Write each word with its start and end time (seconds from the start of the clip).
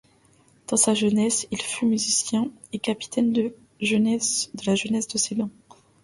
Dans 0.65 0.77
sa 0.77 0.95
jeunesse, 0.95 1.47
il 1.51 1.61
fut 1.61 1.85
musicien 1.85 2.49
et 2.73 2.79
capitaine 2.79 3.33
de 3.33 3.53
la 4.65 4.73
jeunesse 4.73 5.05
de 5.11 5.17
Sedan. 5.19 5.51